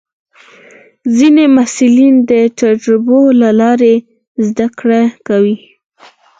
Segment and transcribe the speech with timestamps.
[1.17, 3.95] ځینې محصلین د تجربو له لارې
[4.47, 5.55] زده کړه کوي.